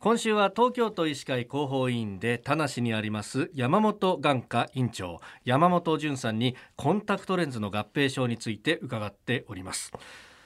[0.00, 5.20] 今週は東京都医師会広報委員で田無にあります山本眼科院長。
[5.44, 9.90] 山本淳さんにコンタクトレンズの合併症について伺っております。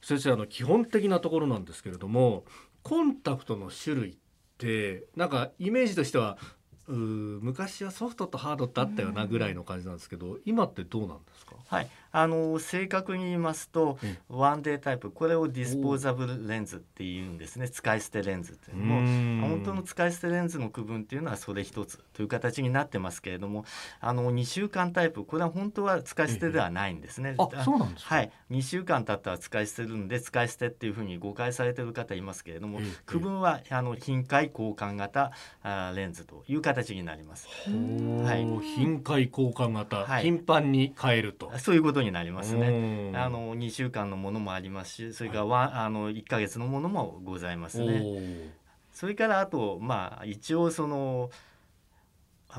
[0.00, 2.44] 先生あの基本的なところなんですけれども
[2.82, 4.16] コンタクトの種類っ
[4.56, 6.38] てなんかイメージとしては
[6.88, 11.56] う昔はソフトとハードってあったよなぐらいの感じなんですけど、今ってどうなんですか？
[11.66, 11.88] はい。
[12.16, 13.98] あの正確に言いますと、
[14.30, 17.68] うん、ワンデータイプこれをディスポーザブルレンズっていうんですね。
[17.68, 19.48] 使い捨てレンズっていうのも。
[19.48, 23.64] 本当の使い捨てレンズの区分っていうのはそれ一つという形になってますけれども
[24.00, 27.34] あの2週間タイプこれは本当は使い捨てではないんですね。
[27.36, 28.30] あそうなんですはい。
[28.52, 35.32] 2週間経ったら使い捨てるんで使い捨てっていうふうに誤解されてる方いますけれども区分はあの頻回交換型
[35.64, 37.48] あレンズという形になります。
[37.66, 38.44] はい、
[38.76, 41.50] 頻回交換型、はい、頻繁に変えると。
[41.58, 43.12] そういうことになりますね。
[43.14, 48.52] あの2週間のものもありますしそれからはい、あの1か月のものもございますね。
[48.92, 51.30] それからあとまあ一応その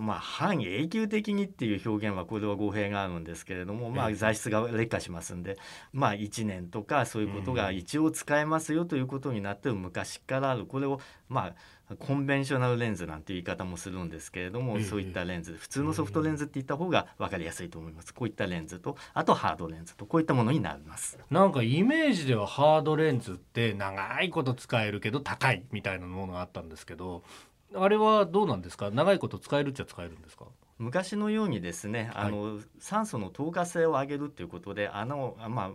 [0.00, 5.56] まあ、半永久的にっていう表現はこれは語弊があるんですけれども、まあ、材質が劣化しますんで、
[5.92, 10.66] まあ、1年とかそういうことが一応使えますよということになって昔からある。
[10.66, 11.54] これをまあ
[11.98, 18.14] コンベンショナルレンズなんて言い方もするんですけれども、そういったレンズ普通のソフトレンズって言った方が分かりやすいと思います。
[18.14, 21.18] こういったレンズとあとハードレンズとこういったものになります。
[21.30, 27.22] なんかイメージではハードレンズって長いこと使えるけど高いみたいなものがあったんですけど
[27.74, 28.90] あれはどうなんですか？
[28.90, 30.46] 長いこと使えるっちゃ使えるんですか？
[30.76, 35.70] 昔のようにですね、あの、酸素の透過性を上げるということで穴を、まあ、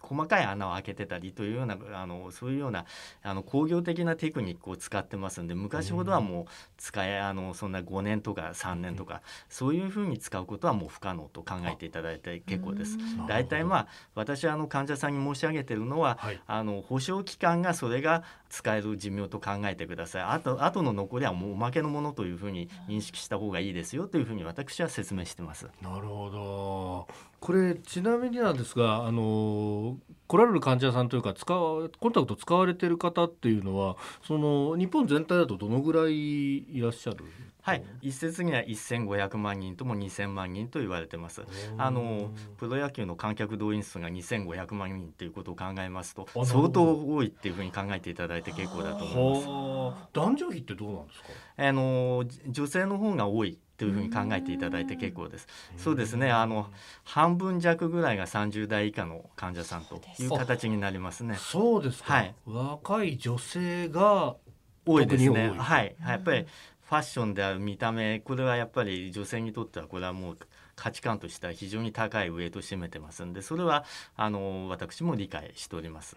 [0.00, 2.86] 細かい穴を開けてたりというようなあのそういうような
[3.22, 6.44] あの工業的なテクニックを使ってますんで昔ほどはもう
[6.78, 9.20] 使えあのそんな5年とか3年とか、
[9.50, 12.96] そういうふうに使うことはもう不可能と考えていただいて結構です。
[13.28, 20.22] 大体まあ私はあの患者さんに申し上げてるのは、はい、あの保証期間がそれが使える寿命と考えてください。
[20.22, 25.68] あと後の残りはもうおまけのものというふうに認識した方がいいですよというふうに私は説明してます。
[25.80, 27.08] なるほど。
[27.38, 29.96] これちなみになんですが、あの
[30.30, 37.24] 来られる患者さんというか使わコンタクト使われてる方っていうのはその日本全体だとどのぐらいいらっしゃる？
[37.62, 37.82] はい。
[38.00, 41.42] 一説には1500万人とも2000万人と言われてます。
[41.76, 49.44] あのプロ野球の観客動員数が2500万人ということを考えますと相当多いっていうふうに考えていただいて結構だと思い
[49.90, 50.08] ます。
[50.12, 51.26] 男女比ってどうなんですか？
[51.56, 55.46] あの女性の方が多いというふうに考えていただいて結構です。
[55.78, 56.30] そうですね。
[56.30, 56.66] あの
[57.02, 61.36] 半分弱ぐらいが30代以下の患者さんという形になりますね。
[61.36, 62.34] そうですはい。
[62.44, 64.36] 若い女性が
[64.84, 65.54] 多いですね。
[65.56, 65.96] はい。
[66.06, 66.46] やっぱり
[66.90, 70.38] ファッションである見た目、これはやっぱり女性にとってはこれはもう
[70.76, 76.16] 価値観としては非常に高いウエイトを占めてますんで、それはあの私も理解しております。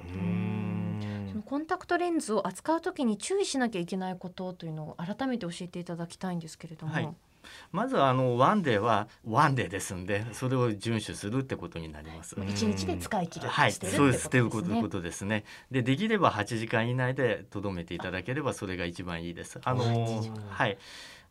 [1.46, 6.94] コンタクトレンズを扱うときに注意しなきゃいけないことというのを改めて教えていただきたいんですけれども。
[6.94, 7.16] はい
[7.72, 12.36] まずあのワンデーはワンデーですんでそれを遵守するってことになります。
[12.48, 14.30] 一日で使い切る、はい、そうです。
[14.30, 15.44] ということですね。
[15.72, 19.60] でできれば8時間以内でとどめていただければそれが一番いいです。
[19.64, 19.84] あの
[20.50, 20.78] はい。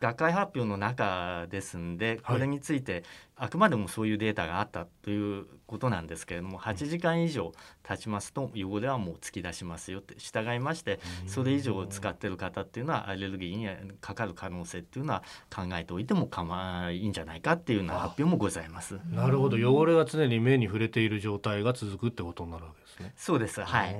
[0.03, 3.05] 学会発表の中ですんでこれについて
[3.37, 7.53] あくまでもそういうデータがあったということなんですけれども8時間以上
[7.83, 18.99] 経ちますと汚れはもう突き出しますよって従いましてそれ以上使ってる方っていうのはアレルギーにかかる可能性っていうのは考えておいても構いいんじゃないかっていうような発表もございます。
[19.09, 23.13] なるほど汚れが常に目に触れている状態が続くってことになるわけですね。
[23.15, 23.95] そうですはい。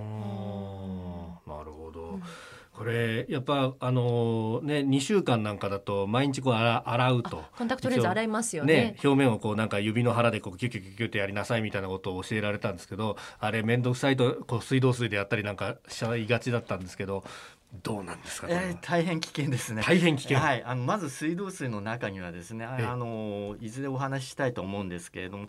[2.73, 7.43] これやっぱあのね2週間なんかだと毎日こう洗うと。
[7.57, 17.23] コンタクトレンズ洗いますよね、ね、表面をこうなんか指の腹でこうキュキュキュキュってやりなさいみたいなことを教えられたんですけどあれ面倒くさいとこう水道水でやったりなんかしちゃいがちだったんですけど
[17.81, 19.81] どうなんですか、えー、大変危険ですね。
[19.83, 20.37] 大変危険。
[20.37, 25.47] はいあのまず水道水の中にはですねあのいずれお話ししたいと思うんですけれども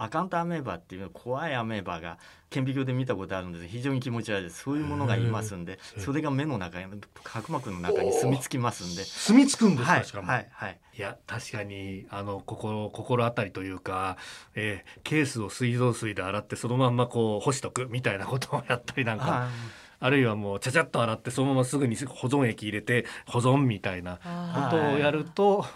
[0.00, 2.16] アカウントアメーバっていう怖いアメーバが
[2.48, 3.66] 顕微鏡で見たことあるんです。
[3.68, 4.62] 非常に気持ち悪いです。
[4.62, 5.78] そういうものがいますんで。
[5.98, 6.86] それが目の中に
[7.22, 9.04] 角膜の中に住み着きますんで。
[9.04, 14.16] 住み着くんですか、はい、はいはい、いや確かにあの心心当たりというか、
[14.54, 19.48] えー、ケースを水道水で洗ってそのまんまこう干しとくみたいなことをやったりなんか。
[20.02, 24.16] あるいはもうちゃちゃっと洗ってそのまますぐに保存液入れて保存みたいな
[24.70, 25.66] ことをやると。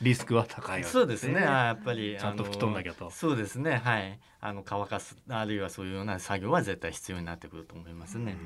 [0.00, 1.40] リスクは高い、ね、そうですね。
[1.40, 3.10] やっぱりちゃんと吹き飛んなきゃと。
[3.10, 3.80] そうですね。
[3.84, 4.18] はい。
[4.40, 8.36] あの乾かすあるいはそういうような作業は絶対必要になってくると思いますね。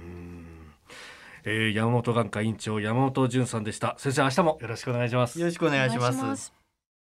[1.44, 3.94] えー、山本眼科院長山本淳さんでした。
[3.98, 5.38] 先生明日もよろしくお願いします。
[5.38, 6.63] よろしくお願いします